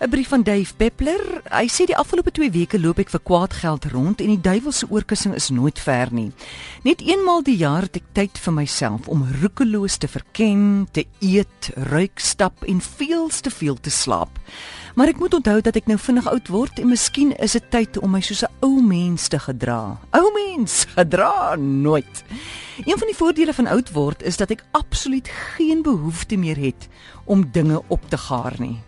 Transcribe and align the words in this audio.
'n 0.00 0.08
Brief 0.10 0.28
van 0.28 0.42
Dave 0.42 0.74
Peppler. 0.74 1.42
Hy 1.50 1.68
sê 1.68 1.86
die 1.86 1.96
afgelope 1.96 2.30
2 2.30 2.50
weke 2.50 2.80
loop 2.80 2.98
ek 2.98 3.10
vir 3.10 3.20
kwaad 3.22 3.52
geld 3.54 3.84
rond 3.92 4.20
en 4.20 4.26
die 4.26 4.40
duiwelse 4.40 4.86
oorkussing 4.90 5.34
is 5.34 5.48
nooit 5.48 5.78
ver 5.78 6.08
nie. 6.10 6.32
Net 6.82 7.00
eenmaal 7.00 7.42
die 7.42 7.56
jaar 7.56 7.86
het 7.86 7.96
ek 7.96 8.08
tyd 8.12 8.38
vir 8.38 8.52
myself 8.52 9.08
om 9.08 9.22
roekeloos 9.40 9.96
te 9.96 10.08
verken, 10.08 10.88
te 10.90 11.06
eet, 11.20 11.70
ruik, 11.90 12.18
stap 12.18 12.64
en 12.66 12.80
veels 12.80 13.40
te 13.40 13.50
veel 13.50 13.78
te 13.80 13.90
slaap. 13.90 14.40
Maar 14.94 15.08
ek 15.14 15.18
moet 15.18 15.34
onthou 15.34 15.60
dat 15.60 15.76
ek 15.76 15.86
nou 15.86 15.98
vinnig 15.98 16.26
oud 16.26 16.48
word 16.48 16.78
en 16.78 16.90
miskien 16.90 17.30
is 17.42 17.54
dit 17.54 17.70
tyd 17.70 17.98
om 17.98 18.10
my 18.10 18.20
soos 18.20 18.42
'n 18.42 18.52
ou 18.62 18.82
mens 18.82 19.28
te 19.28 19.38
gedra. 19.38 19.98
Ou 20.10 20.26
mens, 20.34 20.86
gedra 20.94 21.54
nooit. 21.56 22.24
Een 22.84 22.98
van 22.98 23.06
die 23.06 23.16
voordele 23.16 23.52
van 23.52 23.66
oud 23.66 23.92
word 23.92 24.22
is 24.22 24.36
dat 24.36 24.50
ek 24.50 24.64
absoluut 24.72 25.28
geen 25.28 25.82
behoefte 25.82 26.36
meer 26.36 26.56
het 26.56 26.88
om 27.24 27.50
dinge 27.52 27.82
op 27.88 28.00
te 28.08 28.18
gaar 28.18 28.54
nie. 28.58 28.82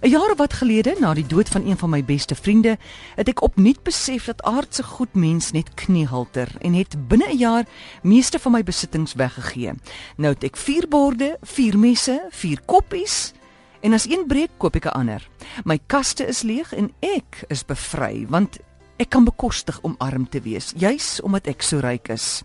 'n 0.00 0.08
Jaar 0.08 0.36
wat 0.36 0.52
gelede, 0.52 0.96
na 0.98 1.14
die 1.14 1.26
dood 1.26 1.48
van 1.48 1.66
een 1.66 1.78
van 1.78 1.90
my 1.90 2.04
beste 2.04 2.34
vriende, 2.34 2.78
het 3.14 3.28
ek 3.28 3.42
opnuut 3.42 3.82
besef 3.82 4.24
dat 4.24 4.42
aardse 4.42 4.82
goed 4.82 5.14
mens 5.14 5.50
net 5.50 5.74
kniehalter 5.74 6.48
en 6.60 6.74
het 6.74 7.08
binne 7.08 7.28
'n 7.28 7.36
jaar 7.36 7.64
meeste 8.02 8.38
van 8.38 8.52
my 8.52 8.62
besittings 8.62 9.14
weggegee. 9.14 9.72
Nou 10.16 10.34
het 10.34 10.44
ek 10.44 10.56
4 10.56 10.88
borde, 10.88 11.38
4 11.42 11.78
messe, 11.78 12.26
4 12.30 12.60
koppies 12.64 13.32
en 13.80 13.92
as 13.92 14.08
een 14.08 14.24
breek, 14.26 14.50
koop 14.56 14.74
ek 14.74 14.84
'n 14.84 14.88
ander. 14.88 15.28
My 15.64 15.78
kaste 15.86 16.26
is 16.26 16.42
leeg 16.42 16.72
en 16.72 16.92
ek 17.00 17.44
is 17.48 17.64
bevry 17.64 18.26
want 18.28 18.58
Ek 18.94 19.08
kan 19.10 19.24
bekostig 19.26 19.80
om 19.82 19.96
arm 19.98 20.22
te 20.30 20.38
wees, 20.44 20.68
juis 20.78 21.16
omdat 21.26 21.48
ek 21.50 21.64
so 21.66 21.82
ryk 21.82 22.12
is. 22.14 22.44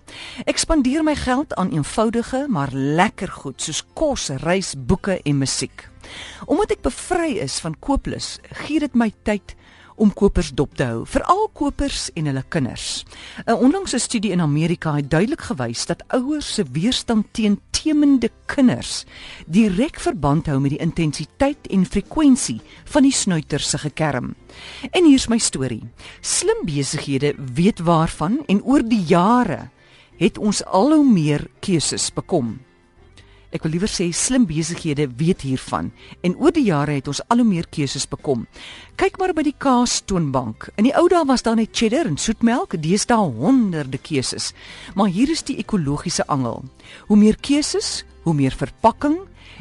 Ek 0.49 0.57
spandeer 0.57 1.03
my 1.05 1.13
geld 1.13 1.53
aan 1.61 1.69
eenvoudige 1.75 2.47
maar 2.49 2.73
lekker 2.73 3.29
goed 3.29 3.61
soos 3.61 3.83
kos, 3.93 4.31
reis, 4.41 4.71
boeke 4.73 5.19
en 5.21 5.37
musiek. 5.37 5.85
Omdat 6.49 6.73
ek 6.73 6.81
bevry 6.87 7.35
is 7.43 7.59
van 7.61 7.77
kooplus, 7.77 8.39
gee 8.63 8.81
dit 8.81 8.97
my 8.97 9.11
tyd 9.29 9.53
om 9.99 10.13
kopers 10.15 10.49
dop 10.55 10.75
te 10.79 10.87
hou, 10.87 11.03
veral 11.07 11.49
kopers 11.53 12.07
en 12.15 12.29
hulle 12.31 12.43
kinders. 12.49 13.05
'n 13.45 13.53
Onlangse 13.53 13.99
studie 13.99 14.31
in 14.31 14.41
Amerika 14.41 14.95
het 14.95 15.09
duidelik 15.11 15.41
gewys 15.41 15.85
dat 15.85 16.03
ouers 16.07 16.53
se 16.53 16.63
weerstand 16.71 17.25
teen 17.31 17.59
temende 17.71 18.29
kinders 18.45 19.05
direk 19.47 19.99
verband 19.99 20.47
hou 20.47 20.59
met 20.59 20.71
die 20.75 20.83
intensiteit 20.83 21.67
en 21.69 21.85
frekwensie 21.85 22.59
van 22.85 23.03
die 23.03 23.13
snuiter 23.15 23.59
se 23.59 23.77
gekerm. 23.77 24.35
En 24.91 25.05
hier's 25.05 25.27
my 25.27 25.37
storie. 25.37 25.83
Slim 26.21 26.65
besighede 26.65 27.35
weet 27.53 27.79
waarvan 27.79 28.43
en 28.47 28.63
oor 28.63 28.83
die 28.83 29.03
jare 29.03 29.69
het 30.17 30.37
ons 30.37 30.63
al 30.65 30.93
hoe 30.93 31.05
meer 31.05 31.47
keuses 31.59 32.09
bekom. 32.13 32.59
Ek 33.49 33.63
wil 33.65 33.73
liewer 33.73 33.89
sê 33.89 34.11
slim 34.13 34.43
besighede 34.45 35.07
weet 35.17 35.41
hiervan 35.41 35.89
en 36.21 36.35
oor 36.37 36.53
die 36.53 36.67
jare 36.67 36.99
het 36.99 37.07
ons 37.09 37.21
al 37.33 37.41
hoe 37.41 37.47
meer 37.47 37.65
keuses 37.73 38.05
bekom. 38.09 38.43
Kyk 39.01 39.17
maar 39.17 39.33
by 39.33 39.41
die 39.47 39.55
kaas 39.57 39.99
toonbank. 40.05 40.67
In 40.77 40.85
die 40.85 40.93
ou 40.93 41.07
dae 41.09 41.23
was 41.25 41.41
daar 41.47 41.57
net 41.57 41.73
cheddar 41.73 42.05
en 42.05 42.19
soetmelk, 42.21 42.77
deesdae 42.77 43.17
honderde 43.39 43.97
keuses. 43.97 44.51
Maar 44.93 45.09
hier 45.15 45.33
is 45.33 45.41
die 45.47 45.57
ekologiese 45.63 46.27
angel. 46.29 46.61
Hoe 47.09 47.17
meer 47.17 47.39
keuses, 47.41 48.03
hoe 48.27 48.35
meer 48.37 48.53
verpakking, 48.53 49.17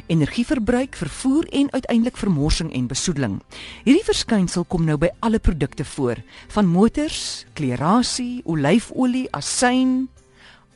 energieverbruik, 0.09 0.93
vervoer 0.95 1.49
en 1.49 1.71
uiteindelik 1.73 2.17
vermorsing 2.17 2.69
en 2.73 2.87
besoedeling. 2.89 3.39
Hierdie 3.85 4.05
verskynsel 4.05 4.65
kom 4.69 4.85
nou 4.85 4.97
by 5.01 5.09
alle 5.25 5.41
produkte 5.41 5.85
voor, 5.85 6.21
van 6.53 6.69
motors, 6.69 7.45
klerasie, 7.57 8.41
olyfolie, 8.45 9.27
asyn, 9.33 10.09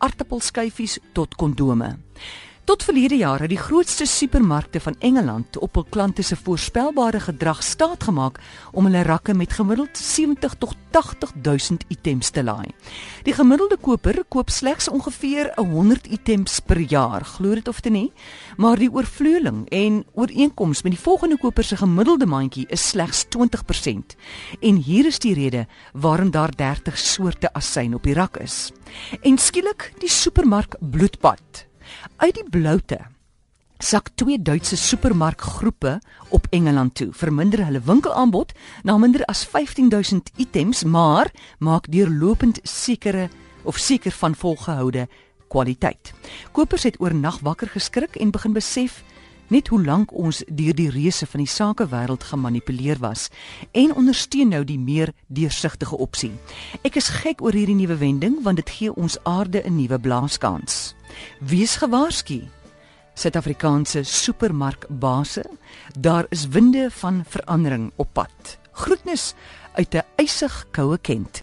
aartappelskyfies 0.01 0.99
tot 1.13 1.37
kondome. 1.39 1.95
Tot 2.63 2.83
verlede 2.83 3.17
jaar 3.19 3.41
het 3.43 3.51
die 3.51 3.59
grootste 3.59 4.05
supermarkte 4.07 4.79
van 4.79 4.95
Engeland 5.03 5.57
op 5.59 5.75
hul 5.75 5.83
klante 5.91 6.23
se 6.23 6.35
voorspelbare 6.39 7.19
gedrag 7.19 7.59
staatgemaak 7.63 8.37
om 8.71 8.85
hulle 8.87 9.01
rakke 9.03 9.33
met 9.35 9.51
gemiddeld 9.51 9.97
70 9.99 10.55
tot 10.61 10.77
80000 10.95 11.83
items 11.91 12.29
te 12.29 12.43
laai. 12.43 12.71
Die 13.27 13.33
gemiddelde 13.35 13.75
koper 13.77 14.21
koop 14.31 14.49
slegs 14.49 14.87
ongeveer 14.87 15.51
100 15.55 16.07
items 16.07 16.61
per 16.63 16.79
jaar, 16.79 17.25
glo 17.25 17.53
dit 17.59 17.67
of 17.67 17.83
nie, 17.83 18.13
maar 18.57 18.79
die 18.79 18.91
oorvloeling 18.91 19.67
en 19.69 20.05
ooreenkoms 20.13 20.85
met 20.87 20.95
die 20.95 21.01
volgende 21.03 21.37
koper 21.37 21.63
se 21.67 21.75
gemiddelde 21.77 22.25
mandjie 22.25 22.65
is 22.69 22.87
slegs 22.89 23.25
20%. 23.35 24.15
En 24.61 24.75
hier 24.75 25.05
is 25.05 25.19
die 25.19 25.33
rede 25.33 25.67
waarom 25.91 26.31
daar 26.31 26.55
30 26.55 26.97
soorte 26.97 27.53
asyn 27.53 27.93
op 27.93 28.03
die 28.07 28.15
rak 28.15 28.39
is. 28.39 28.71
En 29.21 29.37
skielik 29.37 29.91
die 29.99 30.09
supermark 30.09 30.79
bloedbad 30.79 31.67
Uit 32.17 32.35
die 32.35 32.49
bloute 32.49 32.99
sak 33.83 34.09
twee 34.15 34.41
Duitse 34.41 34.77
supermarkgroepe 34.77 35.99
op 36.29 36.47
Engeland 36.49 36.95
toe. 36.95 37.09
Verminder 37.11 37.65
hulle 37.65 37.81
winkelaanbod 37.83 38.53
na 38.83 38.97
minder 38.97 39.25
as 39.25 39.43
15000 39.45 40.31
items, 40.35 40.83
maar 40.83 41.31
maak 41.59 41.91
deurlopend 41.91 42.59
sekere 42.63 43.29
of 43.63 43.77
seker 43.77 44.11
van 44.11 44.35
volgehoude 44.35 45.07
kwaliteit. 45.47 46.13
Kopers 46.51 46.83
het 46.83 46.99
oornag 46.99 47.39
wakker 47.39 47.67
geskrik 47.67 48.15
en 48.15 48.31
begin 48.31 48.53
besef 48.53 49.03
net 49.53 49.67
hoe 49.67 49.83
lank 49.83 50.13
ons 50.15 50.41
deur 50.47 50.73
die 50.73 50.89
reuse 50.89 51.27
van 51.29 51.43
die 51.43 51.51
sakewêreld 51.51 52.23
gemanipuleer 52.23 52.97
was 53.03 53.27
en 53.71 53.93
ondersteun 53.93 54.53
nou 54.55 54.63
die 54.65 54.79
meer 54.79 55.11
deursigtige 55.27 55.99
opsie. 55.99 56.31
Ek 56.81 56.97
is 56.97 57.11
gek 57.21 57.43
oor 57.43 57.53
hierdie 57.53 57.77
nuwe 57.77 57.99
wending 58.01 58.39
want 58.45 58.63
dit 58.63 58.75
gee 58.79 58.95
ons 58.95 59.19
aarde 59.29 59.61
'n 59.61 59.75
nuwe 59.75 59.99
blaaskans. 59.99 60.95
Wees 61.39 61.75
gewaarsku. 61.75 62.41
Suid-Afrikaanse 63.13 64.03
supermarkbase, 64.03 65.45
daar 65.99 66.25
is 66.29 66.47
winde 66.47 66.87
van 66.91 67.23
verandering 67.27 67.91
op 67.95 68.09
pad. 68.13 68.57
Groetnis 68.71 69.33
uit 69.73 69.93
'n 69.95 70.05
ysig 70.15 70.65
koue 70.71 70.97
Kent. 70.97 71.41